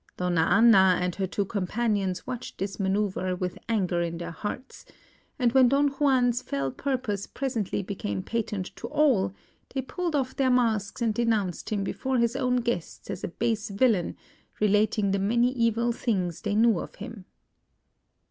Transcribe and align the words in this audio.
Donna 0.17 0.47
Anna 0.49 0.97
and 0.99 1.13
her 1.17 1.27
two 1.27 1.45
companions 1.45 2.25
watched 2.25 2.57
this 2.57 2.77
manœuvre 2.77 3.37
with 3.37 3.59
anger 3.69 4.01
in 4.01 4.17
their 4.17 4.31
hearts; 4.31 4.83
and 5.37 5.51
when 5.51 5.69
Don 5.69 5.89
Juan's 5.89 6.41
fell 6.41 6.71
purpose 6.71 7.27
presently 7.27 7.83
became 7.83 8.23
patent 8.23 8.75
to 8.77 8.87
all, 8.87 9.31
they 9.75 9.83
pulled 9.83 10.15
off 10.15 10.35
their 10.35 10.49
masks 10.49 11.03
and 11.03 11.13
denounced 11.13 11.69
him 11.69 11.83
before 11.83 12.17
his 12.17 12.35
own 12.35 12.55
guests 12.55 13.11
as 13.11 13.23
a 13.23 13.27
base 13.27 13.69
villain, 13.69 14.15
relating 14.59 15.11
the 15.11 15.19
many 15.19 15.51
evil 15.51 15.91
things 15.91 16.41
they 16.41 16.55
knew 16.55 16.79
of 16.79 16.95
him. 16.95 17.25